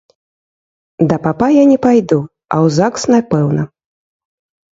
[1.09, 2.17] Да папа я не пайду,
[2.55, 3.63] а ў загс напэўна.